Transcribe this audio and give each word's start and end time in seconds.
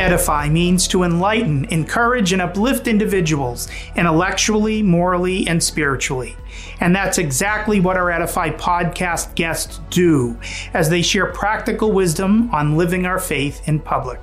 Edify 0.00 0.48
means 0.48 0.88
to 0.88 1.02
enlighten, 1.02 1.66
encourage, 1.66 2.32
and 2.32 2.40
uplift 2.40 2.88
individuals 2.88 3.68
intellectually, 3.96 4.82
morally, 4.82 5.46
and 5.46 5.62
spiritually. 5.62 6.36
And 6.80 6.96
that's 6.96 7.18
exactly 7.18 7.80
what 7.80 7.98
our 7.98 8.10
Edify 8.10 8.48
podcast 8.50 9.34
guests 9.34 9.78
do 9.90 10.38
as 10.72 10.88
they 10.88 11.02
share 11.02 11.26
practical 11.26 11.92
wisdom 11.92 12.48
on 12.54 12.78
living 12.78 13.04
our 13.04 13.18
faith 13.18 13.60
in 13.68 13.78
public. 13.78 14.18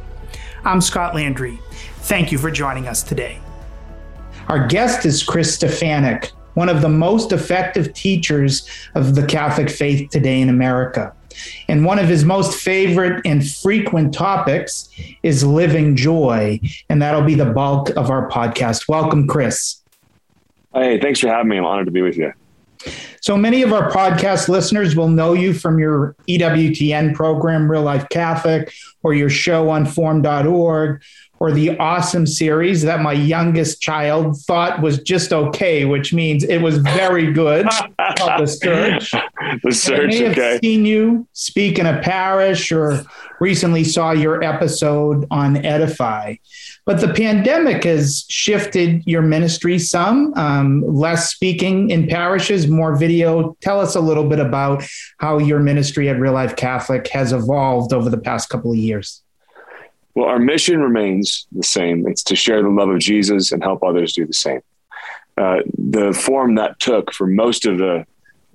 I'm 0.66 0.82
Scot 0.82 1.14
Landry. 1.14 1.60
Thank 2.00 2.32
you 2.32 2.40
for 2.40 2.50
joining 2.50 2.88
us 2.88 3.04
today. 3.04 3.40
Our 4.48 4.66
guest 4.66 5.06
is 5.06 5.22
Chris 5.22 5.56
Stefanick, 5.56 6.32
one 6.56 6.70
of 6.70 6.82
the 6.82 6.90
most 6.90 7.32
effective 7.32 7.94
teachers 7.94 8.68
of 8.96 9.14
the 9.14 9.28
Catholic 9.28 9.70
faith 9.70 10.10
today 10.10 10.42
in 10.42 10.50
America. 10.50 11.14
And 11.68 11.86
one 11.86 12.00
of 12.00 12.08
his 12.08 12.26
most 12.26 12.60
favorite 12.60 13.22
and 13.26 13.48
frequent 13.48 14.14
topics 14.14 14.90
is 15.24 15.44
living 15.44 15.96
joy. 15.96 16.60
And 16.90 17.02
that'll 17.02 17.24
be 17.24 17.36
the 17.36 17.46
bulk 17.46 17.90
of 17.92 18.10
our 18.10 18.30
podcast. 18.30 18.88
Welcome, 18.88 19.28
Chris. 19.28 19.82
Hey, 20.74 21.00
thanks 21.00 21.20
for 21.20 21.28
having 21.28 21.50
me. 21.50 21.58
I'm 21.58 21.66
honored 21.66 21.86
to 21.86 21.92
be 21.92 22.02
with 22.02 22.18
you. 22.18 22.34
So 23.22 23.36
many 23.36 23.64
of 23.64 23.74
our 23.74 23.92
podcast 23.92 24.48
listeners 24.48 24.96
will 24.96 25.10
know 25.10 25.34
you 25.34 25.54
from 25.54 25.80
your 25.80 26.16
EWTN 26.30 27.16
program, 27.16 27.70
Real 27.70 27.82
Life 27.82 28.08
Catholic, 28.10 28.72
or 29.04 29.14
your 29.14 29.30
show 29.30 29.70
on 29.70 29.86
formed.org, 29.86 31.02
or 31.40 31.52
the 31.52 31.78
awesome 31.78 32.26
series 32.26 32.82
that 32.84 33.02
my 33.02 33.14
youngest 33.14 33.82
child 33.82 34.38
thought 34.42 34.82
was 34.82 35.02
just 35.02 35.32
okay, 35.34 35.86
which 35.86 36.14
means 36.14 36.44
it 36.44 36.62
was 36.62 36.78
very 36.78 37.32
good. 37.32 37.66
the 37.98 38.46
search. 38.46 39.12
The 39.64 39.72
search. 39.72 40.16
I 40.16 40.18
may 40.18 40.24
have 40.24 40.32
okay. 40.32 40.60
seen 40.64 40.86
you 40.86 41.28
speak 41.34 41.80
in 41.80 41.86
a 41.86 42.02
parish 42.02 42.72
or 42.72 43.04
recently 43.40 43.84
saw 43.84 44.12
your 44.12 44.44
episode 44.44 45.26
on 45.30 45.58
Edify. 45.66 46.36
But 46.86 47.02
the 47.02 47.14
pandemic 47.14 47.84
has 47.84 48.26
shifted 48.30 49.04
your 49.06 49.22
ministry 49.22 49.78
some, 49.78 50.34
um, 50.36 50.84
less 50.88 51.30
speaking 51.30 51.90
in 51.90 52.08
parishes, 52.08 52.68
more 52.68 52.96
video. 52.96 53.58
Tell 53.62 53.80
us 53.80 53.96
a 53.96 54.00
little 54.00 54.28
bit 54.28 54.40
about 54.40 54.84
how 55.20 55.38
your 55.38 55.60
ministry 55.60 56.10
at 56.10 56.20
Real 56.20 56.34
Life 56.34 56.56
Catholic 56.56 57.08
has 57.10 57.34
evolved 57.34 57.94
over 57.94 58.10
the 58.10 58.18
past 58.18 58.50
couple 58.50 58.72
of 58.72 58.78
years. 58.78 59.22
Well, 60.18 60.30
our 60.30 60.40
mission 60.40 60.82
remains 60.82 61.46
the 61.52 61.62
same. 61.62 62.08
It's 62.08 62.24
to 62.24 62.36
share 62.36 62.64
the 62.64 62.70
love 62.70 62.90
of 62.90 62.98
Jesus 62.98 63.52
and 63.52 63.62
help 63.62 63.84
others 63.84 64.14
do 64.14 64.26
the 64.26 64.34
same. 64.34 64.62
Uh, 65.38 65.58
the 65.78 66.12
form 66.12 66.56
that 66.56 66.80
took 66.80 67.14
for 67.14 67.28
most 67.28 67.68
of 67.68 67.78
the 67.78 68.04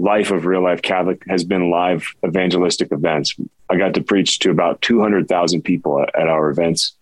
life 0.00 0.32
of 0.32 0.44
real 0.44 0.60
life 0.60 0.82
Catholic 0.82 1.22
has 1.28 1.44
been 1.44 1.70
live 1.70 2.04
evangelistic 2.26 2.90
events. 2.90 3.36
I 3.70 3.76
got 3.76 3.94
to 3.94 4.02
preach 4.02 4.40
to 4.40 4.50
about 4.50 4.82
200,000 4.82 5.62
people 5.62 6.02
at, 6.02 6.26
our 6.26 6.50
events 6.50 6.96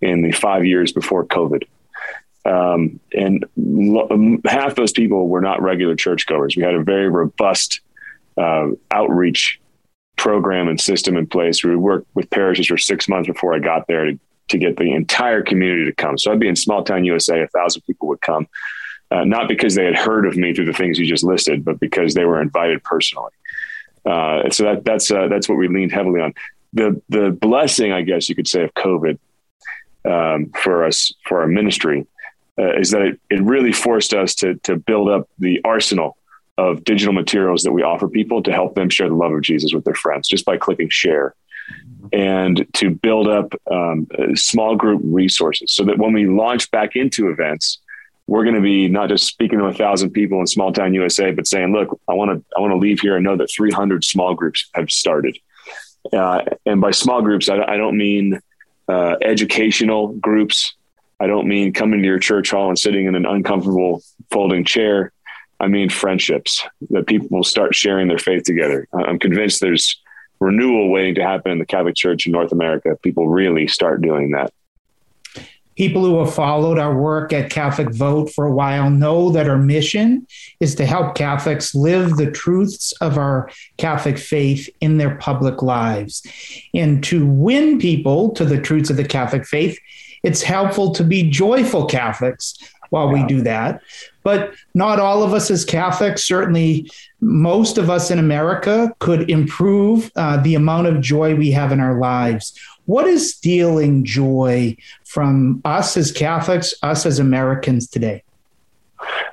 in 0.00 0.22
the 0.22 0.32
five 0.32 0.66
years 0.66 0.90
before 0.90 1.24
COVID. 1.24 1.62
Um, 2.44 2.98
and 3.12 3.46
lo- 3.56 4.08
um, 4.10 4.42
half 4.44 4.74
those 4.74 4.90
people 4.90 5.28
were 5.28 5.40
not 5.40 5.62
regular 5.62 5.94
churchgoers. 5.94 6.56
We 6.56 6.64
had 6.64 6.74
a 6.74 6.82
very 6.82 7.08
robust 7.08 7.80
uh, 8.36 8.70
outreach 8.90 9.60
program 10.20 10.68
and 10.68 10.78
system 10.78 11.16
in 11.16 11.26
place. 11.26 11.64
We 11.64 11.74
worked 11.74 12.06
with 12.14 12.28
parishes 12.28 12.66
for 12.66 12.76
six 12.76 13.08
months 13.08 13.26
before 13.26 13.54
I 13.54 13.58
got 13.58 13.86
there 13.86 14.04
to, 14.04 14.20
to 14.48 14.58
get 14.58 14.76
the 14.76 14.92
entire 14.92 15.42
community 15.42 15.86
to 15.86 15.94
come. 15.94 16.18
So 16.18 16.30
I'd 16.30 16.38
be 16.38 16.46
in 16.46 16.56
small 16.56 16.84
town 16.84 17.06
USA, 17.06 17.40
a 17.40 17.48
thousand 17.48 17.82
people 17.86 18.06
would 18.08 18.20
come, 18.20 18.46
uh, 19.10 19.24
not 19.24 19.48
because 19.48 19.74
they 19.74 19.86
had 19.86 19.96
heard 19.96 20.26
of 20.26 20.36
me 20.36 20.52
through 20.52 20.66
the 20.66 20.74
things 20.74 20.98
you 20.98 21.06
just 21.06 21.24
listed, 21.24 21.64
but 21.64 21.80
because 21.80 22.12
they 22.12 22.26
were 22.26 22.42
invited 22.42 22.84
personally. 22.84 23.32
Uh, 24.04 24.50
so 24.50 24.64
that, 24.64 24.84
that's 24.84 25.10
uh, 25.10 25.28
that's 25.28 25.48
what 25.48 25.56
we 25.56 25.68
leaned 25.68 25.92
heavily 25.92 26.20
on. 26.20 26.34
The 26.74 27.00
the 27.08 27.30
blessing, 27.30 27.90
I 27.90 28.02
guess 28.02 28.28
you 28.28 28.34
could 28.34 28.48
say, 28.48 28.62
of 28.62 28.74
COVID 28.74 29.18
um, 30.04 30.50
for 30.62 30.84
us 30.84 31.14
for 31.26 31.40
our 31.40 31.48
ministry 31.48 32.06
uh, 32.58 32.76
is 32.78 32.90
that 32.90 33.02
it, 33.02 33.20
it 33.30 33.42
really 33.42 33.72
forced 33.72 34.12
us 34.12 34.34
to 34.36 34.54
to 34.64 34.76
build 34.76 35.08
up 35.08 35.28
the 35.38 35.60
arsenal 35.64 36.18
of 36.58 36.84
digital 36.84 37.14
materials 37.14 37.62
that 37.62 37.72
we 37.72 37.82
offer 37.82 38.08
people 38.08 38.42
to 38.42 38.52
help 38.52 38.74
them 38.74 38.90
share 38.90 39.08
the 39.08 39.14
love 39.14 39.32
of 39.32 39.42
Jesus 39.42 39.72
with 39.72 39.84
their 39.84 39.94
friends 39.94 40.28
just 40.28 40.44
by 40.44 40.56
clicking 40.56 40.88
share 40.90 41.34
and 42.12 42.66
to 42.74 42.90
build 42.90 43.28
up 43.28 43.54
um, 43.70 44.06
small 44.34 44.76
group 44.76 45.00
resources 45.04 45.72
so 45.72 45.84
that 45.84 45.98
when 45.98 46.12
we 46.12 46.26
launch 46.26 46.70
back 46.70 46.96
into 46.96 47.30
events, 47.30 47.78
we're 48.26 48.44
going 48.44 48.56
to 48.56 48.60
be 48.60 48.88
not 48.88 49.08
just 49.08 49.26
speaking 49.26 49.58
to 49.58 49.66
a 49.66 49.74
thousand 49.74 50.10
people 50.10 50.40
in 50.40 50.46
small 50.46 50.72
town 50.72 50.94
USA, 50.94 51.32
but 51.32 51.46
saying, 51.46 51.72
look, 51.72 52.00
I 52.08 52.14
want 52.14 52.30
to, 52.30 52.44
I 52.56 52.60
want 52.60 52.72
to 52.72 52.76
leave 52.76 53.00
here 53.00 53.16
and 53.16 53.24
know 53.24 53.36
that 53.36 53.50
300 53.50 54.04
small 54.04 54.34
groups 54.34 54.68
have 54.74 54.90
started. 54.90 55.38
Uh, 56.12 56.42
and 56.66 56.80
by 56.80 56.90
small 56.90 57.22
groups, 57.22 57.48
I, 57.48 57.62
I 57.62 57.76
don't 57.76 57.96
mean 57.96 58.40
uh, 58.88 59.16
educational 59.22 60.08
groups. 60.08 60.74
I 61.18 61.26
don't 61.26 61.46
mean 61.46 61.72
coming 61.72 62.00
to 62.00 62.06
your 62.06 62.18
church 62.18 62.50
hall 62.50 62.68
and 62.68 62.78
sitting 62.78 63.06
in 63.06 63.14
an 63.14 63.26
uncomfortable 63.26 64.02
folding 64.30 64.64
chair. 64.64 65.12
I 65.60 65.68
mean 65.68 65.90
friendships 65.90 66.66
that 66.88 67.06
people 67.06 67.28
will 67.30 67.44
start 67.44 67.74
sharing 67.74 68.08
their 68.08 68.18
faith 68.18 68.44
together. 68.44 68.88
I'm 68.92 69.18
convinced 69.18 69.60
there's 69.60 70.00
renewal 70.40 70.90
waiting 70.90 71.14
to 71.16 71.22
happen 71.22 71.52
in 71.52 71.58
the 71.58 71.66
Catholic 71.66 71.94
Church 71.94 72.26
in 72.26 72.32
North 72.32 72.50
America. 72.50 72.96
People 73.02 73.28
really 73.28 73.68
start 73.68 74.00
doing 74.00 74.30
that. 74.30 74.52
People 75.76 76.04
who 76.04 76.18
have 76.18 76.34
followed 76.34 76.78
our 76.78 76.98
work 76.98 77.32
at 77.32 77.50
Catholic 77.50 77.90
Vote 77.94 78.30
for 78.30 78.46
a 78.46 78.52
while 78.52 78.90
know 78.90 79.30
that 79.30 79.48
our 79.48 79.56
mission 79.56 80.26
is 80.60 80.74
to 80.74 80.84
help 80.84 81.14
Catholics 81.14 81.74
live 81.74 82.16
the 82.16 82.30
truths 82.30 82.92
of 83.00 83.16
our 83.16 83.50
Catholic 83.78 84.18
faith 84.18 84.68
in 84.80 84.98
their 84.98 85.16
public 85.16 85.62
lives. 85.62 86.22
And 86.74 87.02
to 87.04 87.26
win 87.26 87.78
people 87.78 88.30
to 88.32 88.44
the 88.44 88.60
truths 88.60 88.90
of 88.90 88.96
the 88.96 89.04
Catholic 89.04 89.46
faith, 89.46 89.78
it's 90.22 90.42
helpful 90.42 90.92
to 90.94 91.04
be 91.04 91.30
joyful 91.30 91.86
Catholics 91.86 92.58
while 92.90 93.10
we 93.10 93.24
do 93.24 93.40
that. 93.42 93.80
But 94.22 94.54
not 94.74 95.00
all 95.00 95.22
of 95.22 95.32
us 95.32 95.50
as 95.50 95.64
Catholics, 95.64 96.24
certainly 96.24 96.90
most 97.20 97.78
of 97.78 97.88
us 97.88 98.10
in 98.10 98.18
America, 98.18 98.94
could 98.98 99.30
improve 99.30 100.10
uh, 100.16 100.36
the 100.38 100.54
amount 100.54 100.88
of 100.88 101.00
joy 101.00 101.34
we 101.34 101.50
have 101.52 101.72
in 101.72 101.80
our 101.80 101.98
lives. 101.98 102.58
What 102.84 103.06
is 103.06 103.34
stealing 103.34 104.04
joy 104.04 104.76
from 105.04 105.62
us 105.64 105.96
as 105.96 106.12
Catholics, 106.12 106.74
us 106.82 107.06
as 107.06 107.18
Americans 107.18 107.88
today? 107.88 108.22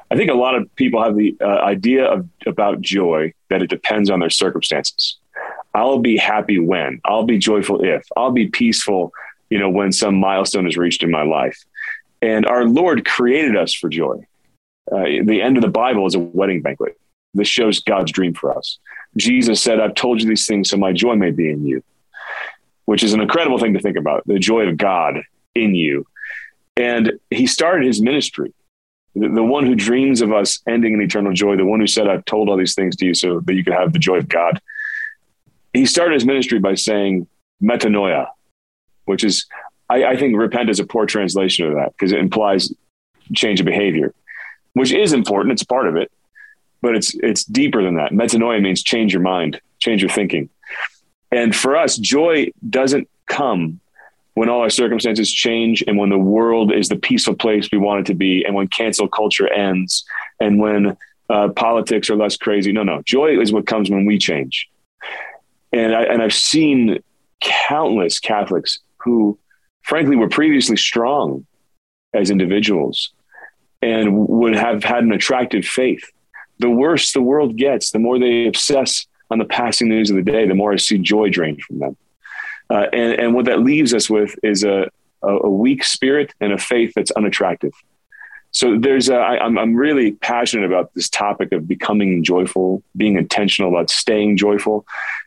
I 0.10 0.16
think 0.16 0.32
a 0.32 0.36
lot 0.36 0.56
of 0.56 0.74
people 0.76 1.04
have 1.04 1.18
the 1.18 1.36
uh, 1.42 1.46
idea 1.46 2.06
of 2.06 2.28
about 2.46 2.82
joy 2.82 3.34
that 3.50 3.62
it 3.62 3.70
depends 3.70 4.10
on 4.10 4.20
their 4.20 4.30
circumstances. 4.30 5.18
I'll 5.74 6.00
be 6.00 6.18
happy 6.18 6.60
when, 6.60 7.02
I'll 7.06 7.26
be 7.26 7.38
joyful 7.38 7.84
if, 7.84 8.06
I'll 8.16 8.32
be 8.32 8.48
peaceful, 8.48 9.12
you 9.50 9.60
know, 9.60 9.70
when 9.70 9.92
some 9.92 10.16
milestone 10.16 10.68
is 10.68 10.78
reached 10.78 11.04
in 11.04 11.12
my 11.12 11.24
life. 11.24 11.64
And 12.22 12.46
our 12.46 12.66
Lord 12.66 13.06
created 13.06 13.56
us 13.56 13.74
for 13.74 13.90
joy. 13.90 14.26
Uh, 14.92 15.24
the 15.24 15.42
end 15.42 15.58
of 15.58 15.62
the 15.62 15.70
Bible 15.70 16.06
is 16.06 16.16
a 16.16 16.20
wedding 16.20 16.62
banquet. 16.62 17.00
This 17.34 17.48
shows 17.48 17.80
God's 17.80 18.12
dream 18.12 18.34
for 18.34 18.58
us. 18.58 18.80
Jesus 19.16 19.62
said, 19.62 19.80
I've 19.80 19.96
told 19.96 20.22
you 20.22 20.28
these 20.28 20.48
things 20.48 20.70
so 20.70 20.78
my 20.78 20.94
joy 20.94 21.16
may 21.16 21.32
be 21.32 21.50
in 21.50 21.66
you, 21.66 21.84
which 22.86 23.04
is 23.04 23.14
an 23.14 23.22
incredible 23.22 23.60
thing 23.60 23.74
to 23.74 23.80
think 23.80 23.98
about 23.98 24.26
the 24.28 24.40
joy 24.40 24.68
of 24.68 24.78
God 24.78 25.22
in 25.56 25.76
you. 25.76 26.06
And 26.76 27.14
he 27.30 27.48
started 27.48 27.86
his 27.86 28.02
ministry. 28.02 28.54
The, 29.16 29.30
the 29.30 29.44
one 29.44 29.66
who 29.66 29.76
dreams 29.76 30.22
of 30.22 30.32
us 30.32 30.62
ending 30.68 30.94
in 30.94 31.02
eternal 31.02 31.34
joy, 31.34 31.58
the 31.58 31.66
one 31.66 31.80
who 31.80 31.88
said, 31.88 32.08
I've 32.08 32.26
told 32.26 32.50
all 32.50 32.58
these 32.58 32.76
things 32.76 32.96
to 32.98 33.06
you 33.06 33.14
so 33.14 33.40
that 33.42 33.54
you 33.54 33.64
could 33.64 33.74
have 33.74 33.94
the 33.94 34.00
joy 34.00 34.18
of 34.18 34.30
God. 34.30 34.62
He 35.74 35.86
started 35.86 36.14
his 36.14 36.26
ministry 36.26 36.60
by 36.60 36.76
saying 36.76 37.28
metanoia, 37.62 38.28
which 39.06 39.24
is 39.24 39.48
I, 39.90 40.04
I 40.04 40.18
think 40.18 40.38
repent 40.38 40.70
is 40.70 40.80
a 40.80 40.86
poor 40.86 41.06
translation 41.06 41.66
of 41.66 41.76
that 41.76 41.94
because 41.94 42.12
it 42.12 42.20
implies 42.20 42.74
change 43.34 43.60
of 43.60 43.66
behavior, 43.66 44.14
which 44.78 44.92
is 44.92 45.14
important. 45.14 45.54
It's 45.54 45.64
part 45.64 45.88
of 45.88 45.96
it, 45.96 46.12
but 46.82 46.96
it's 46.96 47.14
it's 47.16 47.44
deeper 47.44 47.84
than 47.84 47.96
that. 47.96 48.12
Metanoia 48.12 48.62
means 48.62 48.84
change 48.84 49.14
your 49.14 49.22
mind, 49.22 49.60
change 49.80 50.02
your 50.02 50.10
thinking. 50.10 50.50
And 51.32 51.56
for 51.56 51.76
us, 51.76 51.98
joy 51.98 52.52
doesn't 52.70 53.10
come 53.26 53.80
when 54.36 54.50
all 54.50 54.62
our 54.62 54.70
circumstances 54.70 55.34
change 55.34 55.84
and 55.88 55.98
when 55.98 56.10
the 56.10 56.18
world 56.18 56.72
is 56.72 56.90
the 56.90 56.96
peaceful 56.96 57.34
place 57.34 57.70
we 57.72 57.78
want 57.80 58.02
it 58.02 58.06
to 58.06 58.14
be 58.14 58.46
and 58.46 58.54
when 58.54 58.68
cancel 58.68 59.08
culture 59.08 59.52
ends 59.52 60.06
and 60.40 60.60
when 60.60 60.96
uh, 61.30 61.50
politics 61.50 62.10
are 62.10 62.16
less 62.16 62.38
crazy. 62.38 62.72
No, 62.72 62.84
no. 62.84 63.02
Joy 63.04 63.40
is 63.40 63.52
what 63.52 63.66
comes 63.66 63.90
when 63.90 64.06
we 64.06 64.18
change. 64.18 64.70
And, 65.74 65.94
I, 65.94 66.04
and 66.04 66.22
I've 66.22 66.34
seen 66.34 67.00
countless 67.42 68.20
Catholics 68.20 68.80
who 68.98 69.38
frankly 69.82 70.16
were 70.16 70.30
previously 70.30 70.78
strong 70.78 71.46
as 72.14 72.30
individuals 72.30 73.12
and 73.82 74.28
would 74.28 74.56
have 74.56 74.84
had 74.84 75.04
an 75.04 75.12
attractive 75.12 75.66
faith. 75.66 76.12
The 76.60 76.70
worse 76.70 77.12
the 77.12 77.22
world 77.22 77.56
gets, 77.56 77.92
the 77.92 78.00
more 78.00 78.18
they 78.18 78.48
obsess 78.48 79.06
on 79.30 79.38
the 79.38 79.46
passing 79.46 79.90
news 79.90 80.10
of 80.10 80.16
the 80.16 80.24
day, 80.24 80.48
the 80.48 80.56
more 80.56 80.74
I 80.74 80.78
see 80.78 80.98
joy 80.98 81.30
drained 81.30 81.62
from 81.62 81.80
them. 81.80 81.98
Uh, 82.70 82.86
and, 82.92 83.14
and 83.20 83.34
what 83.34 83.46
that 83.46 83.60
leaves 83.60 83.94
us 83.94 84.10
with 84.10 84.36
is 84.44 84.64
a, 84.64 84.90
a 85.22 85.50
weak 85.50 85.84
spirit 85.84 86.34
and 86.42 86.52
a 86.52 86.58
faith 86.58 86.94
that's 86.96 87.12
unattractive. 87.12 87.74
So 88.52 88.78
there's 88.80 89.10
a, 89.10 89.16
I, 89.16 89.44
I'm, 89.44 89.58
I'm 89.58 89.76
really 89.76 90.14
passionate 90.14 90.66
about 90.66 90.94
this 90.94 91.10
topic 91.10 91.52
of 91.52 91.68
becoming 91.68 92.24
joyful, 92.24 92.82
being 92.96 93.18
intentional 93.18 93.70
about 93.70 93.90
staying 93.90 94.38
joyful, 94.38 94.86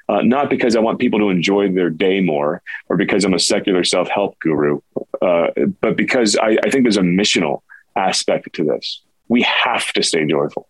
uh, 0.09 0.23
not 0.23 0.51
because 0.51 0.75
I 0.75 0.81
want 0.81 0.99
people 0.99 1.21
to 1.21 1.29
enjoy 1.29 1.71
their 1.71 1.91
day 1.91 2.21
more 2.21 2.63
or 2.89 2.97
because 2.97 3.25
I'm 3.25 3.35
a 3.35 3.39
secular 3.39 3.85
self 3.85 4.09
help 4.09 4.39
guru. 4.41 4.81
uh, 5.23 5.49
but 5.81 5.97
because 5.97 6.37
I, 6.37 6.59
I 6.65 6.71
think 6.71 6.85
there's 6.85 6.97
a 6.97 7.03
missional 7.03 7.63
aspect 7.97 8.53
to 8.55 8.65
this. 8.65 9.03
We 9.29 9.43
have 9.43 9.93
to 9.93 10.03
stay 10.03 10.27
joyful. 10.27 10.69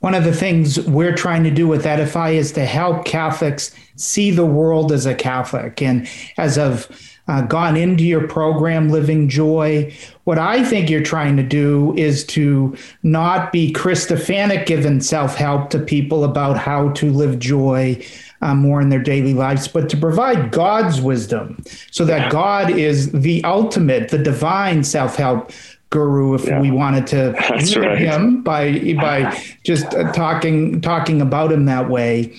One 0.00 0.14
of 0.14 0.24
the 0.24 0.32
things 0.32 0.80
we're 0.80 1.14
trying 1.14 1.42
to 1.44 1.50
do 1.50 1.66
with 1.66 1.84
Edify 1.84 2.30
is 2.30 2.52
to 2.52 2.64
help 2.64 3.04
Catholics 3.04 3.74
see 3.96 4.30
the 4.30 4.46
world 4.46 4.92
as 4.92 5.06
a 5.06 5.14
Catholic. 5.14 5.82
And 5.82 6.08
as 6.36 6.56
I've 6.56 6.88
uh, 7.26 7.42
gone 7.42 7.76
into 7.76 8.04
your 8.04 8.26
program, 8.28 8.90
Living 8.90 9.28
Joy, 9.28 9.92
what 10.22 10.38
I 10.38 10.64
think 10.64 10.88
you're 10.88 11.02
trying 11.02 11.36
to 11.36 11.42
do 11.42 11.96
is 11.96 12.24
to 12.26 12.76
not 13.02 13.50
be 13.50 13.72
Chris 13.72 14.06
Stefanick 14.06 14.66
giving 14.66 15.00
self 15.00 15.34
help 15.34 15.70
to 15.70 15.80
people 15.80 16.22
about 16.22 16.56
how 16.56 16.90
to 16.90 17.12
live 17.12 17.38
joy. 17.38 18.04
Uh, 18.40 18.54
more 18.54 18.80
in 18.80 18.88
their 18.88 19.02
daily 19.02 19.34
lives, 19.34 19.66
but 19.66 19.88
to 19.88 19.96
provide 19.96 20.52
God's 20.52 21.00
wisdom 21.00 21.60
so 21.90 22.04
that. 22.04 22.30
God 22.30 22.70
is 22.70 23.10
the 23.10 23.42
ultimate, 23.42 24.10
the 24.10 24.18
divine 24.18 24.84
self 24.84 25.16
help 25.16 25.50
guru 25.90 26.34
if 26.34 26.46
yeah. 26.46 26.60
we 26.60 26.70
wanted 26.70 27.06
to 27.08 27.34
That's 27.48 27.76
right. 27.76 27.98
him 27.98 28.42
by 28.42 28.94
by 28.94 29.42
just 29.64 29.94
uh, 29.94 30.12
talking 30.12 30.80
talking 30.80 31.20
about 31.20 31.52
him 31.52 31.64
that 31.66 31.88
way. 31.88 32.34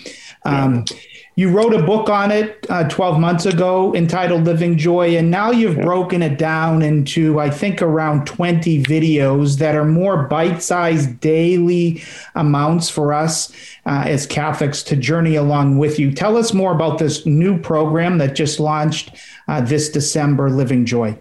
Um, 0.46 0.86
yeah. 0.90 0.98
You 1.40 1.50
wrote 1.50 1.74
a 1.74 1.82
book 1.82 2.10
on 2.10 2.32
it 2.32 2.66
uh, 2.70 2.90
12 2.90 3.18
months 3.18 3.46
ago 3.46 3.96
entitled 3.96 4.44
Living 4.44 4.78
Joy, 4.78 5.16
and 5.16 5.32
now 5.32 5.52
you've 5.52 5.78
yeah. 5.78 5.86
broken 5.86 6.22
it 6.22 6.38
down 6.38 6.82
into, 6.82 7.40
I 7.40 7.50
think, 7.50 7.82
around 7.82 8.28
20 8.28 8.84
videos 8.84 9.58
that 9.60 9.74
are 9.74 9.86
more 9.86 10.24
bite 10.24 10.62
sized 10.62 11.22
daily 11.22 12.04
amounts 12.36 12.90
for 12.90 13.14
us 13.14 13.54
uh, 13.86 14.04
as 14.06 14.28
Catholics 14.28 14.84
to 14.84 14.98
journey 14.98 15.36
along 15.36 15.78
with 15.78 15.98
you. 15.98 16.12
Tell 16.12 16.36
us 16.36 16.54
more 16.54 16.74
about 16.74 16.98
this 16.98 17.26
new 17.26 17.58
program 17.58 18.18
that 18.18 18.36
just 18.36 18.60
launched 18.60 19.16
uh, 19.48 19.62
this 19.62 19.88
December, 19.88 20.50
Living 20.50 20.86
Joy. 20.86 21.18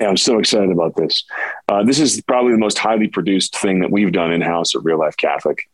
Yeah, 0.00 0.08
I'm 0.08 0.16
so 0.16 0.38
excited 0.38 0.70
about 0.70 0.96
this. 0.96 1.24
Uh, 1.68 1.82
this 1.82 2.00
is 2.00 2.22
probably 2.22 2.52
the 2.52 2.58
most 2.58 2.78
highly 2.78 3.06
produced 3.06 3.58
thing 3.58 3.80
that 3.80 3.90
we've 3.90 4.12
done 4.12 4.32
in 4.32 4.40
house 4.40 4.74
at 4.74 4.82
Real 4.82 4.98
Life 4.98 5.18
Catholic 5.18 5.68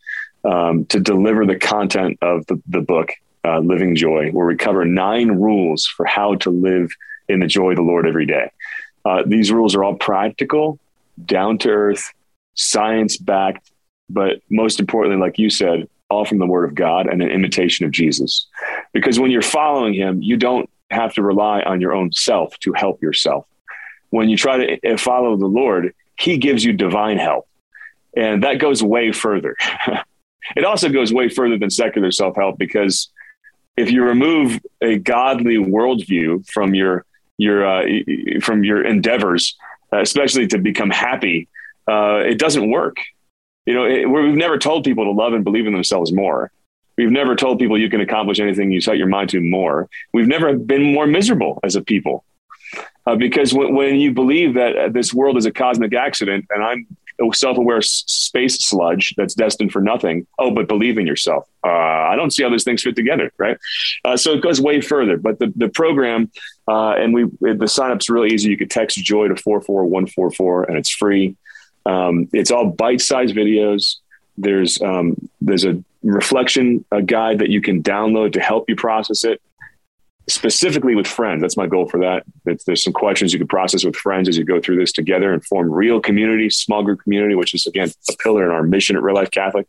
um, 0.45 0.85
to 0.87 0.99
deliver 0.99 1.47
the 1.47 1.57
content 1.57 2.19
of 2.23 2.45
the, 2.47 2.61
the 2.67 2.81
book, 2.81 3.13
uh, 3.45 3.61
Living 3.61 3.95
Joy, 3.95 4.31
where 4.33 4.47
we 4.47 4.57
cover 4.57 4.85
nine 4.85 5.31
rules 5.31 5.87
for 5.87 6.05
how 6.07 6.35
to 6.37 6.51
live 6.51 6.91
in 7.29 7.39
the 7.39 7.47
joy 7.47 7.71
of 7.71 7.77
the 7.77 7.83
Lord 7.83 8.05
every 8.05 8.27
day. 8.27 8.51
Uh, 9.05 9.23
these 9.25 9.53
rules 9.53 9.77
are 9.77 9.85
all 9.85 9.95
practical, 9.95 10.81
down 11.25 11.57
to 11.59 11.71
earth, 11.71 12.13
science 12.55 13.17
backed, 13.17 13.71
but 14.11 14.41
most 14.51 14.81
importantly, 14.81 15.21
like 15.21 15.39
you 15.39 15.51
said, 15.51 15.89
all 16.11 16.25
from 16.25 16.39
the 16.39 16.47
Word 16.47 16.65
of 16.65 16.75
God 16.75 17.07
and 17.07 17.23
an 17.23 17.31
imitation 17.31 17.87
of 17.87 17.93
Jesus. 17.93 18.49
Because 18.93 19.21
when 19.21 19.31
you're 19.31 19.43
following 19.43 19.95
Him, 19.95 20.21
you 20.21 20.37
don't 20.37 20.69
have 20.91 21.15
to 21.15 21.23
rely 21.23 21.61
on 21.61 21.81
your 21.81 21.95
own 21.95 22.11
self 22.11 22.59
to 22.61 22.73
help 22.73 23.01
yourself 23.01 23.47
when 24.11 24.29
you 24.29 24.37
try 24.37 24.57
to 24.57 24.95
uh, 24.95 24.97
follow 24.97 25.37
the 25.37 25.47
Lord, 25.47 25.95
He 26.19 26.39
gives 26.39 26.65
you 26.65 26.73
divine 26.73 27.19
help. 27.19 27.47
And 28.17 28.43
that 28.45 28.59
goes 28.59 28.83
way 28.83 29.13
further. 29.13 29.57
it 30.57 30.65
also 30.65 30.89
goes 30.89 31.13
way 31.13 31.29
further 31.29 31.59
than 31.59 31.71
secular 31.71 32.11
self 32.11 32.37
help 32.37 32.59
because 32.59 33.11
if 33.77 33.91
you 33.91 34.03
remove 34.03 34.61
a 34.81 34.99
godly 34.99 35.57
worldview 35.57 36.49
from 36.49 36.75
your 36.75 37.05
your 37.39 37.67
uh, 37.67 37.87
from 38.41 38.65
your 38.65 38.85
endeavors, 38.85 39.57
uh, 39.93 40.01
especially 40.01 40.47
to 40.49 40.59
become 40.59 40.91
happy, 40.91 41.49
uh, 41.87 42.23
it 42.25 42.39
doesn't 42.39 42.71
work. 42.71 42.97
You 43.67 43.75
know, 43.75 43.85
it, 43.85 44.09
we've 44.09 44.35
never 44.35 44.59
told 44.59 44.85
people 44.85 45.05
to 45.05 45.11
love 45.11 45.35
and 45.35 45.45
believe 45.45 45.67
in 45.67 45.73
themselves 45.73 46.13
more. 46.13 46.51
We've 46.97 47.11
never 47.11 47.37
told 47.37 47.59
people 47.59 47.79
you 47.79 47.91
can 47.91 48.01
accomplish 48.01 48.41
anything 48.41 48.71
you 48.71 48.81
set 48.81 48.97
your 48.97 49.09
mind 49.09 49.29
to 49.31 49.41
more. 49.41 49.89
We've 50.15 50.27
never 50.27 50.55
been 50.55 50.95
more 50.95 51.07
miserable 51.07 51.61
as 51.63 51.77
a 51.77 51.83
people. 51.83 52.25
Uh, 53.07 53.17
because 53.17 53.55
when, 53.55 53.75
when 53.75 53.97
you 53.97 54.13
believe 54.13 54.55
that 54.55 54.77
uh, 54.77 54.89
this 54.89 55.15
world 55.15 55.37
is 55.37 55.47
a 55.47 55.53
cosmic 55.53 55.95
accident 55.95 56.45
and 56.51 56.63
I'm 56.63 56.87
a 57.21 57.35
self-aware 57.35 57.81
space 57.83 58.59
sludge 58.67 59.15
that's 59.17 59.35
destined 59.35 59.73
for 59.73 59.81
nothing. 59.81 60.27
Oh, 60.39 60.51
but 60.51 60.69
believe 60.69 60.99
in 60.99 61.07
yourself. 61.07 61.49
Uh, 61.65 61.69
I 61.69 62.15
don't 62.17 62.31
see 62.31 62.43
how 62.43 62.51
those 62.51 62.65
things 62.65 62.83
fit 62.83 62.97
together, 62.97 63.33
right? 63.39 63.57
Uh, 64.05 64.17
so 64.17 64.33
it 64.33 64.43
goes 64.43 64.61
way 64.61 64.81
further. 64.81 65.17
But 65.17 65.39
the 65.39 65.53
the 65.57 65.69
program 65.69 66.31
uh, 66.69 66.91
and 66.91 67.15
we 67.15 67.55
the 67.55 67.69
sign 67.69 67.91
up's 67.91 68.11
really 68.11 68.35
easy. 68.35 68.51
You 68.51 68.59
could 68.59 68.71
text 68.71 68.99
Joy 68.99 69.29
to 69.29 69.37
four 69.37 69.61
four 69.61 69.87
one 69.87 70.07
four 70.07 70.31
four, 70.31 70.65
and 70.65 70.77
it's 70.77 70.91
free. 70.91 71.37
Um, 71.87 72.29
it's 72.33 72.51
all 72.51 72.67
bite-sized 72.67 73.35
videos. 73.35 73.97
There's 74.37 74.81
um, 74.83 75.31
there's 75.41 75.65
a 75.65 75.83
reflection 76.03 76.85
a 76.93 77.03
guide 77.03 77.39
that 77.39 77.49
you 77.49 77.61
can 77.61 77.83
download 77.83 78.35
to 78.35 78.41
help 78.41 78.69
you 78.69 78.77
process 78.77 79.25
it 79.25 79.41
specifically 80.29 80.95
with 80.95 81.07
friends. 81.07 81.41
That's 81.41 81.57
my 81.57 81.67
goal 81.67 81.89
for 81.89 82.01
that. 82.01 82.25
It's, 82.47 82.65
there's 82.65 82.83
some 82.83 82.93
questions 82.93 83.33
you 83.33 83.39
can 83.39 83.49
process 83.49 83.85
with 83.85 83.95
friends 83.95 84.29
as 84.29 84.37
you 84.37 84.45
go 84.45 84.61
through 84.61 84.77
this 84.77 84.93
together 84.93 85.33
and 85.33 85.45
form 85.45 85.71
real 85.71 86.01
community, 86.01 86.51
small 86.51 86.83
group 86.83 87.03
community, 87.03 87.35
which 87.35 87.55
is 87.55 87.67
again 87.67 87.91
a 88.11 88.17
pillar 88.17 88.45
in 88.45 88.51
our 88.51 88.63
mission 88.63 88.97
at 88.97 89.03
Real 89.03 89.15
Life 89.15 89.31
Catholic. 89.31 89.67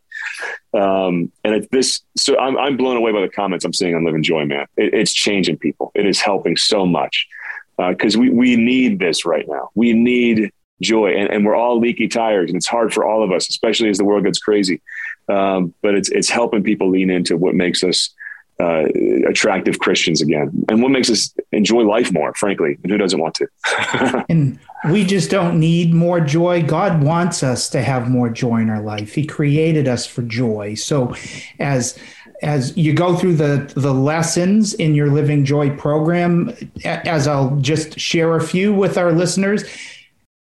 Um, 0.74 1.30
and 1.44 1.54
it, 1.54 1.70
this, 1.70 2.00
so 2.16 2.36
I'm, 2.38 2.58
I'm 2.58 2.76
blown 2.76 2.96
away 2.96 3.12
by 3.12 3.20
the 3.20 3.28
comments 3.28 3.64
I'm 3.64 3.72
seeing 3.72 3.94
on 3.94 4.04
Living 4.04 4.22
Joy, 4.22 4.44
man. 4.44 4.66
It, 4.76 4.94
it's 4.94 5.12
changing 5.12 5.58
people. 5.58 5.92
It 5.94 6.06
is 6.06 6.20
helping 6.20 6.56
so 6.56 6.84
much 6.86 7.28
because 7.76 8.16
uh, 8.16 8.20
we 8.20 8.30
we 8.30 8.56
need 8.56 8.98
this 8.98 9.24
right 9.24 9.46
now. 9.48 9.70
We 9.74 9.92
need 9.92 10.50
joy, 10.82 11.12
and, 11.14 11.30
and 11.30 11.44
we're 11.44 11.54
all 11.54 11.78
leaky 11.78 12.08
tires, 12.08 12.50
and 12.50 12.56
it's 12.56 12.66
hard 12.66 12.92
for 12.92 13.04
all 13.04 13.22
of 13.22 13.30
us, 13.30 13.48
especially 13.48 13.90
as 13.90 13.98
the 13.98 14.04
world 14.04 14.24
gets 14.24 14.38
crazy. 14.38 14.82
Um, 15.28 15.74
but 15.82 15.94
it's 15.94 16.08
it's 16.08 16.28
helping 16.28 16.64
people 16.64 16.90
lean 16.90 17.10
into 17.10 17.36
what 17.36 17.54
makes 17.54 17.84
us 17.84 18.12
uh, 18.60 18.84
attractive 19.28 19.78
Christians 19.78 20.20
again, 20.20 20.50
and 20.68 20.82
what 20.82 20.90
makes 20.90 21.10
us 21.10 21.32
enjoy 21.52 21.82
life 21.82 22.12
more, 22.12 22.34
frankly, 22.34 22.78
and 22.82 22.90
who 22.90 22.98
doesn't 22.98 23.20
want 23.20 23.34
to? 23.36 24.24
and 24.28 24.58
we 24.90 25.04
just 25.04 25.30
don't 25.30 25.58
need 25.58 25.94
more 25.94 26.20
joy. 26.20 26.62
God 26.62 27.02
wants 27.02 27.42
us 27.42 27.68
to 27.70 27.82
have 27.82 28.10
more 28.10 28.30
joy 28.30 28.58
in 28.58 28.70
our 28.70 28.82
life. 28.82 29.14
He 29.14 29.24
created 29.24 29.86
us 29.86 30.06
for 30.06 30.22
joy. 30.22 30.74
So, 30.74 31.14
as 31.58 31.98
as 32.42 32.76
you 32.76 32.92
go 32.92 33.16
through 33.16 33.36
the 33.36 33.72
the 33.74 33.92
lessons 33.92 34.74
in 34.74 34.94
your 34.94 35.08
Living 35.08 35.44
Joy 35.44 35.70
program, 35.76 36.54
as 36.84 37.26
I'll 37.26 37.56
just 37.56 37.98
share 37.98 38.36
a 38.36 38.40
few 38.40 38.72
with 38.72 38.96
our 38.96 39.12
listeners, 39.12 39.64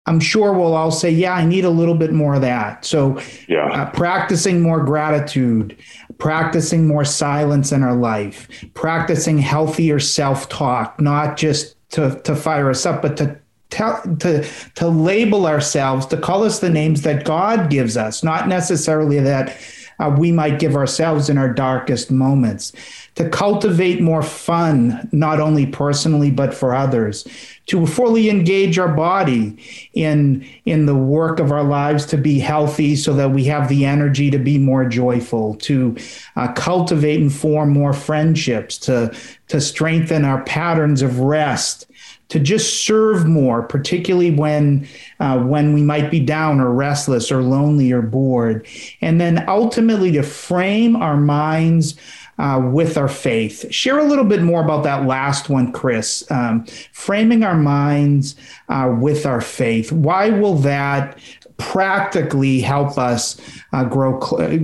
I'm 0.06 0.20
sure 0.20 0.52
we'll 0.52 0.74
all 0.74 0.90
say, 0.92 1.10
yeah, 1.10 1.34
I 1.34 1.44
need 1.44 1.64
a 1.64 1.70
little 1.70 1.94
bit 1.94 2.12
more 2.12 2.36
of 2.36 2.40
that. 2.42 2.84
So, 2.84 3.20
yeah. 3.48 3.66
Uh, 3.66 3.90
practicing 3.90 4.60
more 4.60 4.84
gratitude, 4.84 5.76
practicing 6.18 6.86
more 6.86 7.04
silence 7.04 7.72
in 7.72 7.82
our 7.82 7.96
life, 7.96 8.48
practicing 8.74 9.38
healthier 9.38 9.98
self 9.98 10.48
talk, 10.48 11.00
not 11.00 11.36
just 11.36 11.76
to, 11.90 12.20
to 12.22 12.36
fire 12.36 12.70
us 12.70 12.86
up, 12.86 13.02
but 13.02 13.16
to 13.16 13.36
tell, 13.70 14.00
to, 14.20 14.48
to 14.76 14.88
label 14.88 15.46
ourselves, 15.46 16.06
to 16.06 16.16
call 16.16 16.44
us 16.44 16.60
the 16.60 16.70
names 16.70 17.02
that 17.02 17.24
God 17.24 17.68
gives 17.68 17.96
us, 17.96 18.22
not 18.22 18.48
necessarily 18.48 19.18
that 19.20 19.56
uh, 19.98 20.14
we 20.16 20.32
might 20.32 20.58
give 20.58 20.76
ourselves 20.76 21.28
in 21.28 21.38
our 21.38 21.52
darkest 21.52 22.10
moments, 22.10 22.72
to 23.14 23.28
cultivate 23.28 24.00
more 24.00 24.22
fun, 24.22 25.08
not 25.12 25.40
only 25.40 25.66
personally, 25.66 26.30
but 26.30 26.54
for 26.54 26.74
others, 26.74 27.26
to 27.66 27.86
fully 27.86 28.28
engage 28.28 28.78
our 28.78 28.94
body 28.94 29.56
in, 29.94 30.46
in 30.66 30.86
the 30.86 30.94
work 30.94 31.40
of 31.40 31.50
our 31.50 31.64
lives 31.64 32.06
to 32.06 32.16
be 32.16 32.38
healthy 32.38 32.94
so 32.94 33.12
that 33.14 33.30
we 33.30 33.44
have 33.44 33.68
the 33.68 33.84
energy 33.84 34.30
to 34.30 34.38
be 34.38 34.58
more 34.58 34.84
joyful, 34.86 35.54
to 35.56 35.96
uh, 36.36 36.52
cultivate 36.52 37.20
and 37.20 37.32
form 37.32 37.70
more 37.70 37.92
friendships, 37.92 38.78
to, 38.78 39.14
to 39.48 39.60
strengthen 39.60 40.24
our 40.24 40.42
patterns 40.44 41.02
of 41.02 41.20
rest 41.20 41.86
to 42.28 42.40
just 42.40 42.84
serve 42.84 43.26
more, 43.26 43.62
particularly 43.62 44.30
when 44.30 44.88
uh, 45.20 45.38
when 45.38 45.72
we 45.72 45.82
might 45.82 46.10
be 46.10 46.20
down 46.20 46.60
or 46.60 46.72
restless 46.72 47.30
or 47.30 47.42
lonely 47.42 47.92
or 47.92 48.02
bored, 48.02 48.66
and 49.00 49.20
then 49.20 49.48
ultimately 49.48 50.12
to 50.12 50.22
frame 50.22 50.96
our 50.96 51.16
minds. 51.16 51.96
Uh, 52.38 52.60
with 52.70 52.98
our 52.98 53.08
faith. 53.08 53.64
Share 53.72 53.98
a 53.98 54.04
little 54.04 54.22
bit 54.22 54.42
more 54.42 54.62
about 54.62 54.84
that 54.84 55.06
last 55.06 55.48
one, 55.48 55.72
Chris. 55.72 56.22
Um, 56.30 56.66
framing 56.92 57.42
our 57.42 57.56
minds 57.56 58.36
uh, 58.68 58.94
with 59.00 59.24
our 59.24 59.40
faith. 59.40 59.90
Why 59.90 60.28
will 60.28 60.56
that 60.56 61.18
practically 61.56 62.60
help 62.60 62.98
us 62.98 63.40
uh, 63.72 63.84
grow 63.84 64.18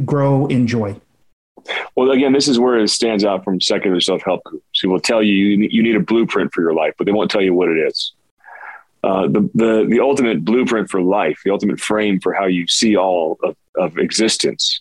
grow 0.04 0.47
in 0.49 0.66
joy? 0.66 1.00
Well, 1.97 2.11
again, 2.11 2.33
this 2.33 2.49
is 2.49 2.59
where 2.59 2.78
it 2.78 2.88
stands 2.88 3.25
out 3.25 3.45
from 3.45 3.61
secular 3.61 4.00
self 4.00 4.23
help 4.23 4.45
groups 4.45 4.81
who 4.81 4.88
will 4.90 5.00
tell 5.00 5.23
you 5.23 5.35
you 5.35 5.83
need 5.83 5.97
a 5.97 6.00
blueprint 6.00 6.52
for 6.52 6.62
your 6.62 6.75
life, 6.75 6.95
but 6.99 7.07
they 7.07 7.12
won't 7.12 7.31
tell 7.31 7.42
you 7.42 7.54
what 7.54 7.69
it 7.69 7.78
is. 7.78 8.12
Uh, 9.04 9.26
the, 9.26 9.50
the, 9.54 9.87
the 9.88 10.00
ultimate 10.00 10.45
blueprint 10.45 10.88
for 10.88 11.02
life, 11.02 11.40
the 11.45 11.50
ultimate 11.50 11.81
frame 11.81 12.21
for 12.21 12.33
how 12.33 12.47
you 12.47 12.66
see 12.69 12.97
all 12.97 13.37
of, 13.42 13.57
of 13.76 13.99
existence 13.99 14.81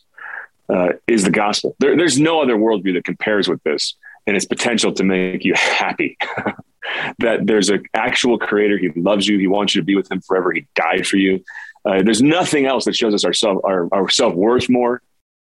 uh, 0.69 0.89
is 1.07 1.23
the 1.23 1.31
gospel. 1.31 1.75
There, 1.79 1.97
there's 1.97 2.19
no 2.19 2.41
other 2.41 2.55
worldview 2.55 2.93
that 2.93 3.03
compares 3.03 3.47
with 3.47 3.61
this 3.63 3.95
and 4.27 4.35
its 4.35 4.45
potential 4.45 4.93
to 4.93 5.03
make 5.03 5.43
you 5.43 5.53
happy. 5.55 6.17
that 7.19 7.45
there's 7.47 7.69
an 7.69 7.83
actual 7.93 8.37
creator. 8.37 8.77
He 8.77 8.89
loves 8.95 9.27
you. 9.27 9.39
He 9.39 9.47
wants 9.47 9.73
you 9.73 9.81
to 9.81 9.85
be 9.85 9.95
with 9.95 10.11
him 10.11 10.21
forever. 10.21 10.51
He 10.51 10.67
died 10.75 11.07
for 11.07 11.17
you. 11.17 11.43
Uh, 11.83 12.03
there's 12.03 12.21
nothing 12.21 12.67
else 12.67 12.85
that 12.85 12.95
shows 12.95 13.13
us 13.13 13.25
our 13.25 13.33
self, 13.33 13.63
our, 13.63 13.87
our 13.91 14.09
self 14.09 14.35
worth 14.35 14.69
more 14.69 15.01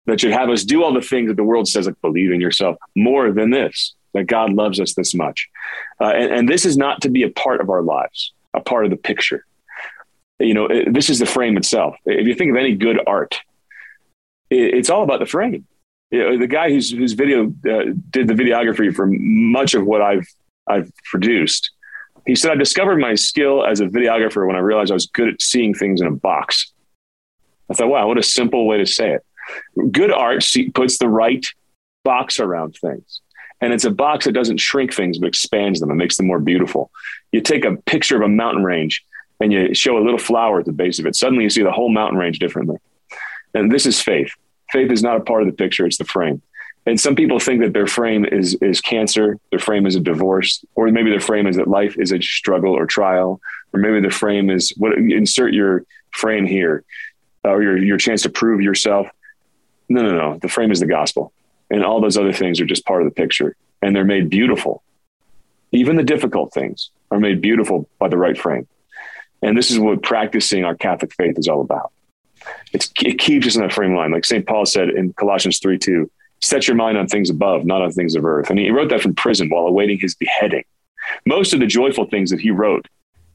that 0.07 0.21
should 0.21 0.33
have 0.33 0.49
us 0.51 0.65
do 0.65 0.83
all 0.83 0.95
the 0.95 1.01
things 1.01 1.29
that 1.29 1.37
the 1.37 1.45
world 1.45 1.69
says, 1.69 1.87
like 1.87 2.01
believe 2.01 2.33
in 2.33 2.41
yourself 2.41 2.77
more 2.95 3.33
than 3.33 3.51
this. 3.51 3.95
that 4.17 4.25
God 4.25 4.53
loves 4.53 4.81
us 4.81 4.95
this 4.95 5.15
much. 5.15 5.49
Uh, 6.01 6.07
and, 6.07 6.33
and 6.33 6.49
this 6.49 6.65
is 6.65 6.77
not 6.77 7.03
to 7.03 7.09
be 7.09 7.23
a 7.23 7.31
part 7.31 7.61
of 7.61 7.71
our 7.71 7.83
lives, 7.83 8.33
a 8.55 8.61
part 8.61 8.85
of 8.85 8.91
the 8.91 8.97
picture. 8.97 9.47
You 10.39 10.55
know, 10.55 10.67
it, 10.67 10.93
this 10.93 11.09
is 11.09 11.19
the 11.19 11.27
frame 11.27 11.57
itself. 11.57 11.97
If 12.05 12.27
you 12.27 12.35
think 12.35 12.51
of 12.51 12.57
any 12.57 12.75
good 12.75 12.99
art, 13.07 13.41
it, 14.51 14.75
it's 14.75 14.91
all 14.91 15.03
about 15.03 15.21
the 15.21 15.27
frame. 15.27 15.67
You 16.11 16.19
know, 16.19 16.39
the 16.39 16.47
guy 16.47 16.71
whose 16.71 17.13
video 17.13 17.47
uh, 17.47 17.93
did 18.11 18.29
the 18.29 18.35
videography 18.35 18.95
for 18.95 19.07
much 19.09 19.75
of 19.75 19.85
what 19.85 20.03
I've 20.03 20.27
I've 20.69 20.91
produced. 21.05 21.71
He 22.27 22.35
said, 22.35 22.51
I 22.51 22.57
discovered 22.57 22.99
my 22.99 23.15
skill 23.15 23.65
as 23.65 23.81
a 23.81 23.87
videographer 23.87 24.47
when 24.47 24.57
I 24.57 24.61
realized 24.61 24.91
I 24.91 24.95
was 24.95 25.07
good 25.07 25.29
at 25.29 25.41
seeing 25.41 25.75
things 25.75 26.01
in 26.01 26.09
a 26.09 26.13
box. 26.13 26.73
I 27.71 27.75
thought, 27.75 27.89
wow, 27.89 28.09
what 28.09 28.19
a 28.19 28.23
simple 28.23 28.67
way 28.67 28.79
to 28.79 28.87
say 28.87 29.13
it. 29.13 29.25
Good 29.91 30.12
art 30.12 30.45
puts 30.75 30.99
the 30.99 31.09
right 31.09 31.47
box 32.05 32.38
around 32.38 32.76
things. 32.76 33.21
And 33.61 33.73
it's 33.73 33.85
a 33.85 33.91
box 33.91 34.26
that 34.26 34.33
doesn't 34.33 34.59
shrink 34.59 34.93
things, 34.93 35.19
but 35.19 35.29
expands 35.29 35.81
them 35.81 35.91
and 35.91 35.99
makes 35.99 36.17
them 36.17 36.26
more 36.26 36.41
beautiful. 36.41 36.91
You 37.33 37.41
take 37.41 37.65
a 37.65 37.76
picture 37.76 38.17
of 38.17 38.23
a 38.23 38.29
mountain 38.29 38.65
range 38.65 39.05
and 39.41 39.53
you 39.53 39.75
show 39.75 39.99
a 39.99 40.05
little 40.05 40.19
flower 40.19 40.61
at 40.61 40.67
the 40.67 40.73
base 40.73 40.99
of 40.99 41.07
it. 41.07 41.17
Suddenly 41.17 41.45
you 41.45 41.50
see 41.50 41.62
the 41.62 41.73
whole 41.73 41.91
mountain 41.91 42.19
range 42.19 42.38
differently. 42.38 42.76
And 43.55 43.73
this 43.73 43.87
is 43.87 44.00
faith. 44.00 44.31
Faith 44.71 44.91
is 44.91 45.03
not 45.03 45.17
a 45.17 45.21
part 45.21 45.43
of 45.43 45.49
the 45.49 45.55
picture, 45.55 45.87
it's 45.87 45.99
the 45.99 46.05
frame. 46.05 46.43
And 46.87 47.00
some 47.00 47.17
people 47.17 47.41
think 47.41 47.62
that 47.62 47.73
their 47.73 47.87
frame 47.87 48.25
is 48.25 48.55
is 48.62 48.81
cancer, 48.81 49.38
their 49.50 49.59
frame 49.59 49.87
is 49.87 49.97
a 49.97 50.00
divorce, 50.00 50.65
or 50.76 50.88
maybe 50.88 51.11
their 51.11 51.21
frame 51.21 51.47
is 51.47 51.57
that 51.57 51.67
life 51.67 51.97
is 51.99 52.12
a 52.12 52.21
struggle 52.21 52.73
or 52.73 52.87
trial, 52.87 53.41
or 53.73 53.81
maybe 53.81 54.00
the 54.00 54.15
frame 54.15 54.50
is 54.50 54.73
what 54.76 54.97
insert 54.97 55.53
your 55.53 55.85
frame 56.12 56.47
here, 56.47 56.85
or 57.43 57.62
your 57.62 57.76
your 57.76 57.97
chance 57.99 58.23
to 58.23 58.31
prove 58.31 58.61
yourself. 58.61 59.09
No, 59.88 60.02
no, 60.02 60.12
no. 60.16 60.38
The 60.38 60.49
frame 60.49 60.71
is 60.71 60.81
the 60.81 60.87
gospel, 60.87 61.33
and 61.71 61.85
all 61.85 62.00
those 62.00 62.16
other 62.16 62.33
things 62.33 62.61
are 62.61 62.66
just 62.66 62.85
part 62.85 63.02
of 63.02 63.09
the 63.09 63.14
picture, 63.14 63.57
and 63.83 63.95
they're 63.95 64.05
made 64.05 64.31
beautiful. 64.31 64.83
Even 65.73 65.97
the 65.97 66.02
difficult 66.02 66.52
things 66.52 66.90
are 67.11 67.19
made 67.19 67.40
beautiful 67.40 67.88
by 67.99 68.09
the 68.09 68.16
right 68.16 68.37
frame, 68.37 68.66
and 69.43 69.57
this 69.57 69.71
is 69.71 69.78
what 69.78 70.02
practicing 70.02 70.64
our 70.64 70.75
Catholic 70.75 71.12
faith 71.14 71.38
is 71.38 71.49
all 71.49 71.61
about. 71.61 71.93
It's, 72.73 72.93
it 73.02 73.19
keeps 73.19 73.47
us 73.47 73.57
in 73.57 73.62
that 73.62 73.73
frame 73.73 73.95
line, 73.95 74.12
like 74.12 74.25
St. 74.25 74.47
Paul 74.47 74.66
said 74.66 74.90
in 74.90 75.12
Colossians 75.14 75.59
three 75.59 75.78
two 75.78 76.11
set 76.40 76.69
your 76.69 76.76
mind 76.76 76.99
on 76.99 77.07
things 77.07 77.31
above, 77.31 77.64
not 77.64 77.83
on 77.83 77.90
things 77.93 78.14
of 78.14 78.25
earth. 78.25 78.50
And 78.50 78.59
he 78.59 78.71
wrote 78.71 78.90
that 78.90 79.00
from 79.00 79.14
prison 79.14 79.49
while 79.49 79.66
awaiting 79.66 79.99
his 79.99 80.14
beheading. 80.14 80.64
Most 81.25 81.55
of 81.55 81.61
the 81.61 81.66
joyful 81.66 82.07
things 82.07 82.31
that 82.31 82.40
he 82.40 82.50
wrote 82.50 82.87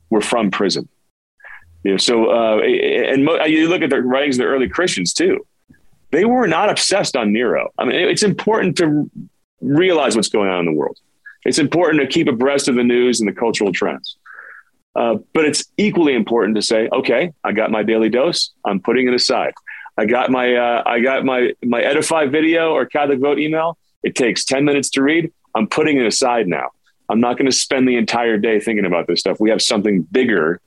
were 0.09 0.21
from 0.21 0.51
prison. 0.51 0.87
You 1.83 1.91
know, 1.91 1.97
so, 1.97 2.29
uh, 2.29 2.59
and 2.61 3.25
mo- 3.25 3.43
you 3.45 3.69
look 3.69 3.81
at 3.81 3.89
the 3.89 4.01
writings 4.01 4.35
of 4.35 4.43
the 4.43 4.45
early 4.45 4.69
Christians 4.69 5.13
too. 5.13 5.45
They 6.11 6.25
were 6.25 6.47
not 6.47 6.69
obsessed 6.69 7.15
on 7.15 7.33
Nero. 7.33 7.69
I 7.77 7.85
mean, 7.85 7.95
it's 7.95 8.23
important 8.23 8.77
to 8.77 9.09
realize 9.61 10.15
what's 10.15 10.29
going 10.29 10.49
on 10.49 10.59
in 10.59 10.65
the 10.65 10.73
world. 10.73 10.97
It's 11.43 11.57
important 11.57 12.01
to 12.01 12.07
keep 12.07 12.27
abreast 12.27 12.67
of 12.67 12.75
the 12.75 12.83
news 12.83 13.19
and 13.19 13.27
the 13.27 13.33
cultural 13.33 13.71
trends. 13.71 14.17
Uh, 14.95 15.15
but 15.33 15.45
it's 15.45 15.63
equally 15.77 16.13
important 16.13 16.55
to 16.55 16.61
say, 16.61 16.89
okay, 16.91 17.31
I 17.43 17.53
got 17.53 17.71
my 17.71 17.81
daily 17.81 18.09
dose. 18.09 18.51
I'm 18.65 18.81
putting 18.81 19.07
it 19.07 19.13
aside. 19.13 19.53
I 19.97 20.05
got 20.05 20.31
my 20.31 20.53
uh, 20.53 20.83
I 20.85 20.99
got 20.99 21.25
my 21.25 21.53
my 21.63 21.81
Edify 21.81 22.25
video 22.27 22.73
or 22.73 22.85
Catholic 22.85 23.19
Vote 23.19 23.39
email. 23.39 23.77
It 24.03 24.15
takes 24.15 24.43
ten 24.43 24.65
minutes 24.65 24.89
to 24.91 25.01
read. 25.01 25.31
I'm 25.55 25.67
putting 25.67 25.97
it 25.97 26.05
aside 26.05 26.47
now. 26.47 26.69
I'm 27.09 27.19
not 27.19 27.37
going 27.37 27.45
to 27.45 27.51
spend 27.55 27.87
the 27.87 27.97
entire 27.97 28.37
day 28.37 28.59
thinking 28.59 28.85
about 28.85 29.07
this 29.07 29.19
stuff. 29.19 29.39
We 29.39 29.49
have 29.49 29.61
something 29.61 30.03
bigger 30.03 30.61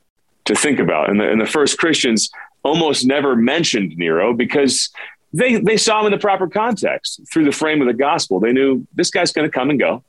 to 0.45 0.55
think 0.55 0.79
about. 0.79 1.09
And 1.09 1.19
the, 1.19 1.31
and 1.31 1.41
the 1.41 1.47
first 1.47 1.79
Christians 1.79 2.31
almost 2.63 3.07
never 3.07 3.35
mentioned 3.35 3.97
Nero 3.97 4.35
because 4.35 4.91
they 5.35 5.57
they 5.57 5.77
saw 5.77 6.01
him 6.01 6.07
in 6.07 6.13
the 6.13 6.19
proper 6.19 6.49
context 6.49 7.21
through 7.33 7.45
the 7.45 7.53
frame 7.53 7.81
of 7.81 7.89
the 7.89 7.95
gospel. 7.95 8.39
They 8.39 8.53
knew 8.53 8.87
this 8.95 9.11
guy's 9.11 9.33
going 9.33 9.51
to 9.51 9.53
come 9.53 9.69
and 9.69 9.79
go. 9.79 10.05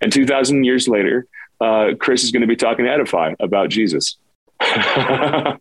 And 0.00 0.12
2,000 0.12 0.64
years 0.64 0.88
later, 0.88 1.26
uh, 1.60 1.90
Chris 1.98 2.24
is 2.24 2.30
going 2.30 2.40
to 2.40 2.46
be 2.46 2.56
talking 2.56 2.84
to 2.84 2.90
Edify 2.90 3.34
about 3.40 3.70
Jesus. 3.70 4.16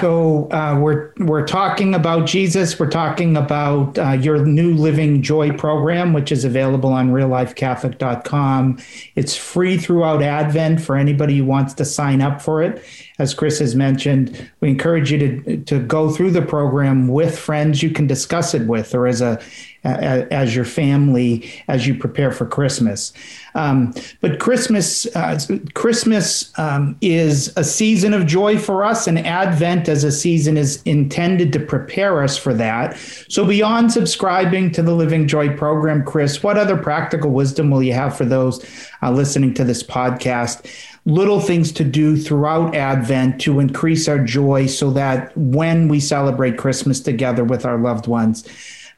So 0.00 0.50
uh, 0.50 0.78
we're 0.80 1.12
we're 1.18 1.46
talking 1.46 1.94
about 1.94 2.26
Jesus. 2.26 2.78
We're 2.78 2.90
talking 2.90 3.36
about 3.36 3.96
uh, 3.98 4.10
your 4.10 4.44
new 4.44 4.74
Living 4.74 5.22
Joy 5.22 5.52
program, 5.52 6.12
which 6.12 6.32
is 6.32 6.44
available 6.44 6.92
on 6.92 7.12
reallifecatholic.com. 7.12 8.78
It's 9.14 9.36
free 9.36 9.78
throughout 9.78 10.22
Advent 10.22 10.80
for 10.80 10.96
anybody 10.96 11.38
who 11.38 11.44
wants 11.44 11.74
to 11.74 11.84
sign 11.84 12.20
up 12.20 12.42
for 12.42 12.62
it. 12.62 12.82
As 13.20 13.34
Chris 13.34 13.58
has 13.58 13.76
mentioned, 13.76 14.50
we 14.60 14.70
encourage 14.70 15.12
you 15.12 15.18
to 15.18 15.56
to 15.58 15.78
go 15.78 16.10
through 16.10 16.30
the 16.30 16.42
program 16.42 17.06
with 17.06 17.38
friends 17.38 17.82
you 17.82 17.90
can 17.90 18.06
discuss 18.06 18.54
it 18.54 18.66
with, 18.66 18.94
or 18.94 19.06
as 19.06 19.20
a 19.20 19.38
as 19.84 20.54
your 20.54 20.64
family 20.64 21.50
as 21.68 21.86
you 21.86 21.94
prepare 21.94 22.32
for 22.32 22.46
Christmas. 22.46 23.12
Um, 23.54 23.94
but 24.20 24.38
Christmas, 24.38 25.06
uh, 25.16 25.38
Christmas 25.74 26.56
um, 26.58 26.96
is 27.00 27.52
a 27.56 27.64
season 27.64 28.14
of 28.14 28.26
joy 28.26 28.58
for 28.58 28.84
us, 28.84 29.06
and 29.06 29.18
Advent 29.18 29.88
as 29.88 30.04
a 30.04 30.12
season 30.12 30.56
is 30.56 30.82
intended 30.84 31.52
to 31.54 31.60
prepare 31.60 32.22
us 32.22 32.36
for 32.36 32.54
that. 32.54 32.96
So, 33.28 33.44
beyond 33.44 33.92
subscribing 33.92 34.70
to 34.72 34.82
the 34.82 34.94
Living 34.94 35.26
Joy 35.26 35.56
program, 35.56 36.04
Chris, 36.04 36.42
what 36.42 36.58
other 36.58 36.76
practical 36.76 37.30
wisdom 37.30 37.70
will 37.70 37.82
you 37.82 37.94
have 37.94 38.16
for 38.16 38.24
those 38.24 38.64
uh, 39.02 39.10
listening 39.10 39.54
to 39.54 39.64
this 39.64 39.82
podcast? 39.82 40.66
Little 41.06 41.40
things 41.40 41.72
to 41.72 41.84
do 41.84 42.16
throughout 42.16 42.74
Advent 42.74 43.40
to 43.42 43.58
increase 43.58 44.06
our 44.06 44.18
joy 44.18 44.66
so 44.66 44.90
that 44.90 45.36
when 45.36 45.88
we 45.88 45.98
celebrate 45.98 46.58
Christmas 46.58 47.00
together 47.00 47.42
with 47.42 47.64
our 47.64 47.78
loved 47.78 48.06
ones, 48.06 48.46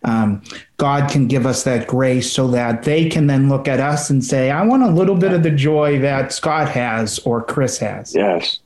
um, 0.05 0.43
God 0.79 1.11
can 1.11 1.29
give 1.29 1.47
us 1.47 1.63
that 1.63 1.87
grace 1.87 2.31
so 2.31 2.49
that 2.49 2.83
they 2.83 3.09
can 3.09 3.29
then 3.29 3.49
look 3.49 3.69
at 3.69 3.79
us 3.79 4.11
and 4.11 4.25
say, 4.25 4.51
I 4.51 4.63
want 4.65 4.83
a 4.83 4.91
little 4.91 5.15
bit 5.15 5.33
of 5.33 5.43
the 5.43 5.51
joy 5.51 6.01
that 6.01 6.33
Scot 6.33 6.69
has 6.71 7.21
or 7.21 7.43
Chris 7.43 7.79
has. 7.79 8.15
Yes. 8.15 8.59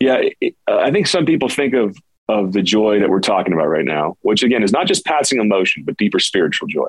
Yeah. 0.00 0.22
I 0.66 0.90
think 0.90 1.06
some 1.06 1.26
people 1.26 1.48
think 1.48 1.74
of, 1.74 1.96
of 2.28 2.52
the 2.52 2.62
joy 2.62 3.00
that 3.00 3.10
we're 3.10 3.20
talking 3.20 3.52
about 3.52 3.68
right 3.68 3.84
now, 3.84 4.16
which 4.22 4.42
again 4.42 4.62
is 4.62 4.72
not 4.72 4.86
just 4.86 5.04
passing 5.04 5.40
emotion, 5.40 5.82
but 5.84 5.96
deeper 5.98 6.18
spiritual 6.18 6.68
joy. 6.68 6.88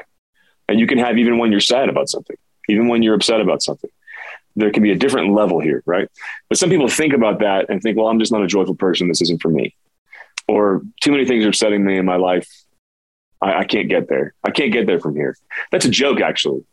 And 0.69 0.79
you 0.79 0.87
can 0.87 0.97
have 0.97 1.17
even 1.17 1.37
when 1.39 1.51
you're 1.51 1.59
sad 1.59 1.89
about 1.89 2.09
something, 2.09 2.37
even 2.69 2.87
when 2.87 3.03
you're 3.03 3.15
upset 3.15 3.41
about 3.41 3.61
something. 3.61 3.89
There 4.59 4.71
can 4.71 4.83
be 4.83 4.91
a 4.91 4.95
different 4.95 5.33
level 5.33 5.59
here, 5.59 5.81
right? 5.85 6.07
But 6.49 6.57
some 6.57 6.69
people 6.69 6.87
think 6.87 7.13
about 7.13 7.39
that 7.39 7.69
and 7.69 7.81
think, 7.81 7.97
well, 7.97 8.07
I'm 8.07 8.19
just 8.19 8.31
not 8.31 8.43
a 8.43 8.47
joyful 8.47 8.75
person. 8.75 9.07
This 9.07 9.21
isn't 9.21 9.41
for 9.41 9.49
me. 9.49 9.75
Or 10.47 10.81
too 11.01 11.11
many 11.11 11.25
things 11.25 11.45
are 11.45 11.49
upsetting 11.49 11.85
me 11.85 11.97
in 11.97 12.05
my 12.05 12.17
life 12.17 12.47
I, 13.41 13.59
I 13.59 13.63
can't 13.65 13.89
get 13.89 14.09
there. 14.09 14.33
I 14.43 14.51
can't 14.51 14.71
get 14.71 14.87
there 14.87 14.99
from 14.99 15.15
here. 15.15 15.37
That's 15.71 15.85
a 15.85 15.89
joke, 15.89 16.21
actually. 16.21 16.63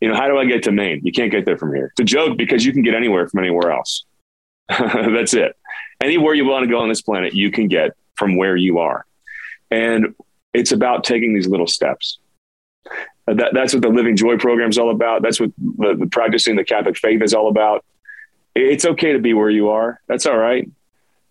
You 0.00 0.08
know, 0.08 0.14
how 0.14 0.28
do 0.28 0.38
I 0.38 0.44
get 0.44 0.62
to 0.64 0.72
Maine? 0.72 1.00
You 1.02 1.12
can't 1.12 1.30
get 1.30 1.46
there 1.46 1.56
from 1.56 1.74
here. 1.74 1.86
It's 1.86 2.00
a 2.00 2.04
joke 2.04 2.36
because 2.36 2.64
you 2.64 2.72
can 2.72 2.82
get 2.82 2.94
anywhere 2.94 3.28
from 3.28 3.40
anywhere 3.40 3.72
else. 3.72 4.04
That's 4.68 5.34
it. 5.34 5.56
Anywhere 6.02 6.34
you 6.34 6.44
want 6.44 6.64
to 6.64 6.70
go 6.70 6.80
on 6.80 6.88
this 6.88 7.00
planet, 7.00 7.34
you 7.34 7.50
can 7.50 7.68
get 7.68 7.92
from 8.14 8.36
where 8.36 8.56
you 8.56 8.78
are. 8.78 9.06
And 9.70 10.14
it's 10.52 10.72
about 10.72 11.04
taking 11.04 11.34
these 11.34 11.48
little 11.48 11.66
steps. 11.66 12.18
That, 13.26 13.50
that's 13.52 13.74
what 13.74 13.82
the 13.82 13.88
Living 13.88 14.16
Joy 14.16 14.36
program 14.36 14.70
is 14.70 14.78
all 14.78 14.90
about. 14.90 15.22
That's 15.22 15.40
what 15.40 15.50
the, 15.58 15.96
the 15.98 16.06
practicing 16.06 16.56
the 16.56 16.64
Catholic 16.64 16.96
faith 16.96 17.22
is 17.22 17.34
all 17.34 17.48
about. 17.48 17.84
It's 18.54 18.84
okay 18.84 19.12
to 19.12 19.18
be 19.18 19.34
where 19.34 19.50
you 19.50 19.70
are. 19.70 20.00
That's 20.06 20.26
all 20.26 20.36
right. 20.36 20.70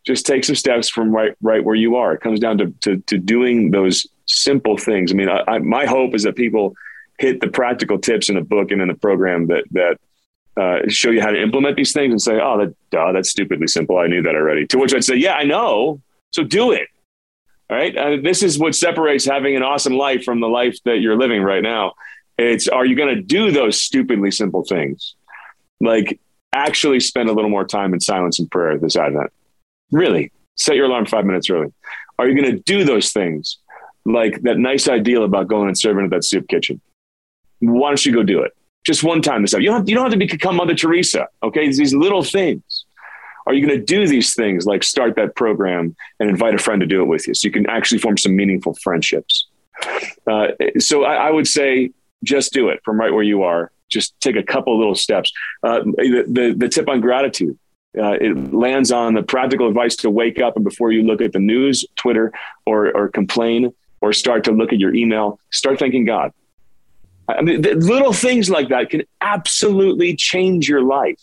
Just 0.05 0.25
take 0.25 0.43
some 0.43 0.55
steps 0.55 0.89
from 0.89 1.15
right 1.15 1.35
right 1.41 1.63
where 1.63 1.75
you 1.75 1.95
are. 1.95 2.13
It 2.13 2.21
comes 2.21 2.39
down 2.39 2.57
to 2.59 2.73
to, 2.81 2.97
to 3.07 3.17
doing 3.17 3.71
those 3.71 4.05
simple 4.25 4.77
things. 4.77 5.11
I 5.11 5.15
mean, 5.15 5.29
I, 5.29 5.43
I, 5.47 5.59
my 5.59 5.85
hope 5.85 6.13
is 6.13 6.23
that 6.23 6.35
people 6.35 6.75
hit 7.17 7.39
the 7.41 7.47
practical 7.47 7.97
tips 7.97 8.29
in 8.29 8.35
the 8.35 8.41
book 8.41 8.71
and 8.71 8.81
in 8.81 8.87
the 8.87 8.95
program 8.95 9.47
that 9.47 9.63
that 9.71 9.97
uh, 10.57 10.87
show 10.87 11.09
you 11.09 11.21
how 11.21 11.31
to 11.31 11.41
implement 11.41 11.75
these 11.75 11.93
things 11.93 12.11
and 12.11 12.21
say, 12.21 12.39
"Oh, 12.39 12.59
that 12.59 12.75
duh, 12.91 13.13
that's 13.13 13.29
stupidly 13.29 13.67
simple. 13.67 13.97
I 13.97 14.07
knew 14.07 14.21
that 14.21 14.35
already." 14.35 14.67
To 14.67 14.77
which 14.77 14.93
I'd 14.93 15.03
say, 15.03 15.15
"Yeah, 15.15 15.33
I 15.33 15.43
know. 15.43 16.01
So 16.31 16.43
do 16.43 16.71
it." 16.71 16.87
All 17.69 17.77
right. 17.77 17.95
Uh, 17.97 18.17
this 18.21 18.43
is 18.43 18.59
what 18.59 18.75
separates 18.75 19.25
having 19.25 19.55
an 19.55 19.63
awesome 19.63 19.93
life 19.93 20.23
from 20.23 20.39
the 20.39 20.47
life 20.47 20.77
that 20.85 20.99
you're 20.99 21.17
living 21.17 21.41
right 21.41 21.63
now. 21.63 21.93
It's 22.37 22.67
are 22.67 22.85
you 22.85 22.95
going 22.95 23.15
to 23.15 23.21
do 23.21 23.51
those 23.51 23.81
stupidly 23.81 24.31
simple 24.31 24.63
things, 24.63 25.15
like 25.79 26.19
actually 26.53 26.99
spend 26.99 27.29
a 27.29 27.33
little 27.33 27.49
more 27.49 27.65
time 27.65 27.93
in 27.93 27.99
silence 27.99 28.39
and 28.39 28.51
prayer 28.51 28.77
this 28.77 28.95
Advent? 28.95 29.31
Really, 29.91 30.31
set 30.55 30.75
your 30.75 30.85
alarm 30.85 31.05
five 31.05 31.25
minutes 31.25 31.49
early. 31.49 31.73
Are 32.19 32.27
you 32.27 32.39
going 32.39 32.55
to 32.55 32.61
do 32.61 32.83
those 32.83 33.11
things 33.11 33.57
like 34.05 34.41
that 34.43 34.57
nice 34.57 34.87
ideal 34.87 35.23
about 35.23 35.47
going 35.47 35.67
and 35.67 35.77
serving 35.77 36.05
at 36.05 36.11
that 36.11 36.23
soup 36.23 36.47
kitchen. 36.47 36.79
Why 37.59 37.89
don't 37.89 38.05
you 38.05 38.13
go 38.13 38.23
do 38.23 38.41
it? 38.41 38.55
Just 38.85 39.03
one 39.03 39.21
time 39.21 39.41
this 39.41 39.51
time. 39.51 39.61
You 39.61 39.67
don't 39.69 39.77
have, 39.79 39.89
you 39.89 39.95
don't 39.95 40.11
have 40.11 40.19
to 40.19 40.25
become 40.27 40.55
Mother 40.57 40.75
Teresa. 40.75 41.27
Okay. 41.41 41.65
It's 41.65 41.77
These 41.77 41.95
little 41.95 42.23
things. 42.23 42.74
Are 43.45 43.53
you 43.53 43.65
going 43.65 43.79
to 43.79 43.85
do 43.85 44.07
these 44.07 44.33
things 44.33 44.65
like 44.65 44.83
start 44.83 45.15
that 45.15 45.35
program 45.35 45.95
and 46.19 46.29
invite 46.29 46.55
a 46.55 46.57
friend 46.57 46.79
to 46.81 46.87
do 46.87 47.01
it 47.01 47.05
with 47.05 47.27
you 47.27 47.33
so 47.33 47.47
you 47.47 47.51
can 47.51 47.69
actually 47.69 47.99
form 47.99 48.17
some 48.17 48.35
meaningful 48.35 48.75
friendships? 48.81 49.47
Uh, 50.25 50.47
so 50.79 51.03
I, 51.03 51.27
I, 51.27 51.31
would 51.31 51.47
say 51.47 51.91
just 52.23 52.53
do 52.53 52.69
it 52.69 52.79
from 52.83 52.99
right 52.99 53.13
where 53.13 53.23
you 53.23 53.43
are. 53.43 53.71
Just 53.89 54.19
take 54.21 54.35
a 54.35 54.41
couple 54.43 54.77
little 54.77 54.95
steps. 54.95 55.31
Uh, 55.63 55.81
the, 55.81 56.25
the, 56.27 56.55
the 56.57 56.69
tip 56.69 56.89
on 56.89 57.01
gratitude. 57.01 57.57
Uh, 57.97 58.13
it 58.13 58.53
lands 58.53 58.91
on 58.91 59.13
the 59.13 59.23
practical 59.23 59.67
advice 59.67 59.95
to 59.97 60.09
wake 60.09 60.39
up 60.39 60.55
and 60.55 60.65
before 60.65 60.91
you 60.91 61.03
look 61.03 61.21
at 61.21 61.33
the 61.33 61.39
news, 61.39 61.85
Twitter, 61.95 62.31
or, 62.65 62.95
or 62.95 63.09
complain, 63.09 63.73
or 64.01 64.11
start 64.11 64.43
to 64.45 64.51
look 64.51 64.73
at 64.73 64.79
your 64.79 64.93
email, 64.93 65.39
start 65.51 65.79
thanking 65.79 66.05
God. 66.05 66.31
I 67.27 67.41
mean, 67.41 67.61
little 67.61 68.13
things 68.13 68.49
like 68.49 68.69
that 68.69 68.89
can 68.89 69.03
absolutely 69.21 70.15
change 70.15 70.67
your 70.67 70.83
life. 70.83 71.21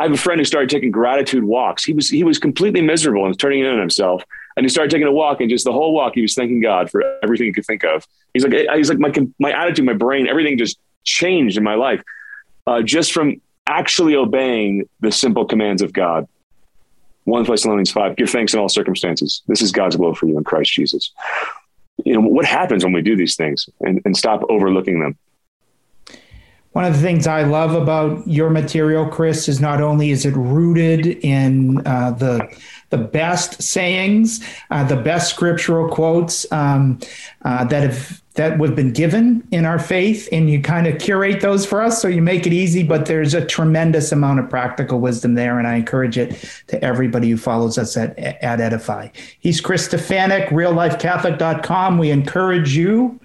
I 0.00 0.04
have 0.04 0.12
a 0.12 0.16
friend 0.16 0.40
who 0.40 0.46
started 0.46 0.70
taking 0.70 0.90
gratitude 0.90 1.44
walks. 1.44 1.84
He 1.84 1.92
was 1.92 2.08
he 2.08 2.24
was 2.24 2.38
completely 2.38 2.80
miserable 2.80 3.26
and 3.26 3.38
turning 3.38 3.60
in 3.60 3.66
on 3.66 3.78
himself. 3.78 4.24
And 4.56 4.64
he 4.64 4.70
started 4.70 4.90
taking 4.90 5.06
a 5.06 5.12
walk, 5.12 5.42
and 5.42 5.50
just 5.50 5.66
the 5.66 5.72
whole 5.72 5.92
walk, 5.92 6.14
he 6.14 6.22
was 6.22 6.34
thanking 6.34 6.62
God 6.62 6.90
for 6.90 7.02
everything 7.22 7.48
he 7.48 7.52
could 7.52 7.66
think 7.66 7.84
of. 7.84 8.06
He's 8.32 8.42
like, 8.42 8.54
he's 8.74 8.88
like 8.88 8.98
my 8.98 9.12
my 9.38 9.52
attitude, 9.52 9.84
my 9.84 9.92
brain, 9.92 10.26
everything 10.26 10.56
just 10.56 10.78
changed 11.04 11.58
in 11.58 11.64
my 11.64 11.74
life, 11.74 12.02
uh, 12.66 12.80
just 12.80 13.12
from 13.12 13.42
actually 13.66 14.16
obeying 14.16 14.88
the 15.00 15.12
simple 15.12 15.44
commands 15.44 15.82
of 15.82 15.92
God. 15.92 16.26
One 17.24 17.44
Thessalonians 17.44 17.92
five: 17.92 18.16
Give 18.16 18.30
thanks 18.30 18.54
in 18.54 18.60
all 18.60 18.70
circumstances. 18.70 19.42
This 19.48 19.60
is 19.60 19.70
God's 19.70 19.98
will 19.98 20.14
for 20.14 20.26
you 20.26 20.38
in 20.38 20.44
Christ 20.44 20.72
Jesus. 20.72 21.12
You 22.06 22.14
know 22.14 22.26
what 22.26 22.46
happens 22.46 22.84
when 22.84 22.94
we 22.94 23.02
do 23.02 23.16
these 23.16 23.36
things 23.36 23.68
and, 23.80 24.00
and 24.06 24.16
stop 24.16 24.44
overlooking 24.48 25.00
them. 25.00 25.18
One 26.72 26.84
of 26.84 26.94
the 26.94 27.00
things 27.00 27.26
I 27.26 27.42
love 27.42 27.74
about 27.74 28.26
your 28.28 28.48
material, 28.48 29.06
Chris, 29.06 29.48
is 29.48 29.60
not 29.60 29.80
only 29.80 30.10
is 30.10 30.24
it 30.24 30.36
rooted 30.36 31.06
in 31.06 31.84
uh, 31.84 32.12
the 32.12 32.48
the 32.90 32.98
best 32.98 33.60
sayings, 33.62 34.40
uh, 34.70 34.84
the 34.84 34.96
best 34.96 35.30
scriptural 35.30 35.88
quotes 35.88 36.50
um, 36.52 37.00
uh, 37.44 37.64
that 37.64 37.82
have 37.82 38.22
that 38.34 38.60
have 38.60 38.76
been 38.76 38.92
given 38.92 39.46
in 39.50 39.64
our 39.64 39.80
faith, 39.80 40.28
and 40.30 40.48
you 40.48 40.62
kind 40.62 40.86
of 40.86 41.00
curate 41.00 41.40
those 41.40 41.66
for 41.66 41.82
us, 41.82 42.00
so 42.00 42.06
you 42.06 42.22
make 42.22 42.46
it 42.46 42.52
easy. 42.52 42.84
But 42.84 43.06
there's 43.06 43.34
a 43.34 43.44
tremendous 43.44 44.12
amount 44.12 44.38
of 44.38 44.48
practical 44.48 45.00
wisdom 45.00 45.34
there, 45.34 45.58
and 45.58 45.66
I 45.66 45.74
encourage 45.74 46.16
it 46.16 46.36
to 46.68 46.82
everybody 46.84 47.30
who 47.30 47.36
follows 47.36 47.78
us 47.78 47.96
at 47.96 48.16
at 48.16 48.60
Edify. 48.60 49.08
He's 49.40 49.60
Chris 49.60 49.88
Stefanick, 49.88 50.48
reallifecatholic.com. 50.50 51.98
We 51.98 52.12
encourage 52.12 52.76
you 52.76 53.18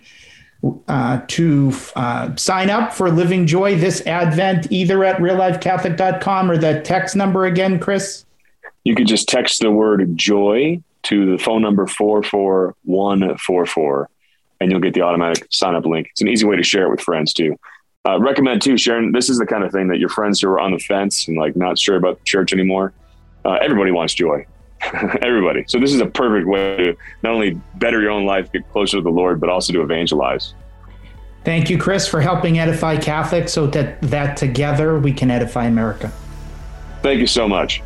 uh, 0.87 1.21
to 1.27 1.73
uh, 1.95 2.35
sign 2.35 2.69
up 2.69 2.93
for 2.93 3.11
Living 3.11 3.45
Joy 3.45 3.77
this 3.77 4.05
Advent, 4.07 4.71
either 4.71 5.03
at 5.03 5.17
reallifecatholic.com 5.17 6.51
or 6.51 6.57
the 6.57 6.81
text 6.81 7.15
number 7.15 7.45
again, 7.45 7.79
Chris? 7.79 8.25
You 8.83 8.95
could 8.95 9.07
just 9.07 9.27
text 9.27 9.61
the 9.61 9.71
word 9.71 10.17
joy 10.17 10.81
to 11.03 11.31
the 11.31 11.37
phone 11.37 11.61
number 11.61 11.87
44144 11.87 14.09
and 14.59 14.71
you'll 14.71 14.79
get 14.79 14.93
the 14.93 15.01
automatic 15.01 15.47
sign 15.51 15.75
up 15.75 15.85
link. 15.85 16.07
It's 16.11 16.21
an 16.21 16.27
easy 16.27 16.45
way 16.45 16.55
to 16.55 16.63
share 16.63 16.87
it 16.87 16.89
with 16.89 17.01
friends 17.01 17.33
too. 17.33 17.57
Uh, 18.07 18.19
recommend 18.19 18.61
too, 18.61 18.77
Sharon. 18.77 19.11
This 19.11 19.29
is 19.29 19.39
the 19.39 19.45
kind 19.45 19.63
of 19.63 19.71
thing 19.71 19.87
that 19.89 19.99
your 19.99 20.09
friends 20.09 20.41
who 20.41 20.49
are 20.49 20.59
on 20.59 20.71
the 20.71 20.79
fence 20.79 21.27
and 21.27 21.37
like 21.37 21.55
not 21.55 21.79
sure 21.79 21.95
about 21.95 22.19
the 22.19 22.25
church 22.25 22.53
anymore. 22.53 22.93
Uh, 23.43 23.57
everybody 23.61 23.91
wants 23.91 24.13
joy. 24.13 24.45
Everybody. 25.21 25.65
So 25.67 25.79
this 25.79 25.93
is 25.93 26.01
a 26.01 26.05
perfect 26.05 26.47
way 26.47 26.77
to 26.77 26.97
not 27.23 27.33
only 27.33 27.59
better 27.75 28.01
your 28.01 28.11
own 28.11 28.25
life, 28.25 28.51
get 28.51 28.69
closer 28.71 28.97
to 28.97 29.03
the 29.03 29.09
Lord, 29.09 29.39
but 29.39 29.49
also 29.49 29.73
to 29.73 29.81
evangelize. 29.81 30.53
Thank 31.43 31.69
you, 31.69 31.77
Chris, 31.77 32.07
for 32.07 32.21
helping 32.21 32.57
edify 32.57 32.97
Catholics 32.97 33.53
so 33.53 33.67
that, 33.67 34.01
that 34.01 34.35
together 34.35 34.97
we 34.97 35.13
can 35.13 35.29
edify 35.29 35.65
America. 35.65 36.11
Thank 37.01 37.19
you 37.19 37.27
so 37.27 37.47
much. 37.47 37.83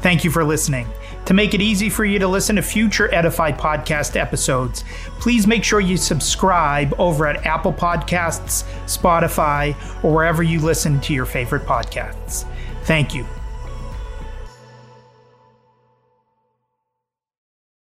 Thank 0.00 0.24
you 0.24 0.30
for 0.30 0.42
listening. 0.42 0.86
To 1.26 1.34
make 1.34 1.54
it 1.54 1.60
easy 1.60 1.90
for 1.90 2.04
you 2.04 2.18
to 2.18 2.26
listen 2.26 2.56
to 2.56 2.62
future 2.62 3.12
Edify 3.14 3.52
podcast 3.52 4.16
episodes, 4.16 4.84
please 5.20 5.46
make 5.46 5.62
sure 5.62 5.80
you 5.80 5.96
subscribe 5.96 6.94
over 6.98 7.26
at 7.26 7.46
Apple 7.46 7.72
Podcasts, 7.72 8.64
Spotify, 8.86 9.76
or 10.02 10.12
wherever 10.12 10.42
you 10.42 10.60
listen 10.60 11.00
to 11.02 11.14
your 11.14 11.26
favorite 11.26 11.62
podcasts. 11.62 12.46
Thank 12.84 13.14
you. 13.14 13.26